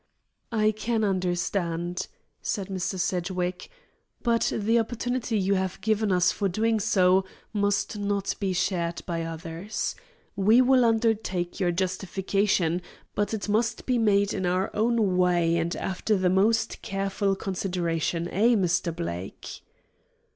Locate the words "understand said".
1.03-2.69